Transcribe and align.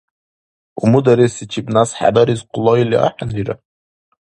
Умударесичиб 0.83 1.65
нясхӀедарес 1.73 2.41
къулайли 2.51 2.97
ахӀенрира? 3.07 3.55